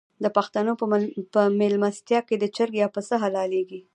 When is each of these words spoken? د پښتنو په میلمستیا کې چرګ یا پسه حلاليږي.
د 0.23 0.25
پښتنو 0.37 0.71
په 1.33 1.41
میلمستیا 1.59 2.19
کې 2.27 2.35
چرګ 2.55 2.73
یا 2.81 2.87
پسه 2.95 3.15
حلاليږي. 3.23 3.81